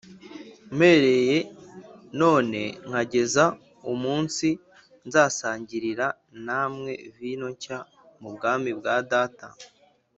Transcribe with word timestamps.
mpereye 0.75 1.37
none 2.21 2.61
nkageza 2.87 3.43
umunsi 3.93 4.47
nzasangirira 5.07 6.07
namwe 6.45 6.93
vino 7.17 7.47
nshya 7.53 7.77
mu 8.21 8.29
bwami 8.35 8.71
bwa 8.79 8.95
Data 9.11 9.47